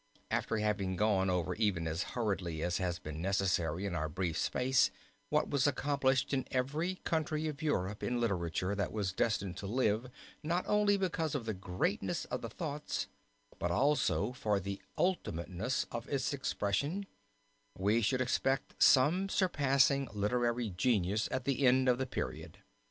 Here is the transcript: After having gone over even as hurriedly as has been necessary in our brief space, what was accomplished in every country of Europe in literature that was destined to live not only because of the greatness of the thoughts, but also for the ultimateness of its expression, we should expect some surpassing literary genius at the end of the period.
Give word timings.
After 0.31 0.57
having 0.57 0.95
gone 0.95 1.29
over 1.29 1.53
even 1.53 1.87
as 1.87 2.01
hurriedly 2.17 2.63
as 2.63 2.79
has 2.79 2.97
been 2.97 3.21
necessary 3.21 3.85
in 3.85 3.93
our 3.93 4.09
brief 4.09 4.35
space, 4.35 4.89
what 5.29 5.49
was 5.51 5.67
accomplished 5.67 6.33
in 6.33 6.47
every 6.49 6.95
country 7.03 7.47
of 7.47 7.61
Europe 7.61 8.01
in 8.01 8.19
literature 8.19 8.73
that 8.73 8.91
was 8.91 9.13
destined 9.13 9.57
to 9.57 9.67
live 9.67 10.09
not 10.41 10.65
only 10.67 10.97
because 10.97 11.35
of 11.35 11.45
the 11.45 11.53
greatness 11.53 12.25
of 12.31 12.41
the 12.41 12.49
thoughts, 12.49 13.09
but 13.59 13.69
also 13.69 14.31
for 14.33 14.59
the 14.59 14.81
ultimateness 14.97 15.85
of 15.91 16.09
its 16.09 16.33
expression, 16.33 17.05
we 17.77 18.01
should 18.01 18.21
expect 18.21 18.81
some 18.81 19.29
surpassing 19.29 20.07
literary 20.13 20.71
genius 20.71 21.27
at 21.29 21.45
the 21.45 21.63
end 21.67 21.87
of 21.87 21.99
the 21.99 22.07
period. 22.07 22.57